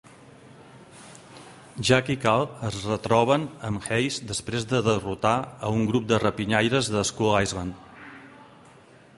Jack 1.89 2.09
i 2.13 2.15
Carl 2.23 2.47
es 2.69 2.79
retroben 2.87 3.45
amb 3.69 3.85
Hayes 3.89 4.17
després 4.33 4.65
de 4.73 4.81
derrotar 4.89 5.37
a 5.69 5.71
un 5.81 5.87
grup 5.93 6.11
de 6.13 6.21
rapinyaires 6.25 6.91
de 6.97 7.09
Skull 7.11 7.35
Island. 7.47 7.89